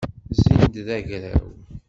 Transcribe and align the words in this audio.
Zzin-d 0.37 0.75
d 0.87 0.87
agraw. 0.97 1.43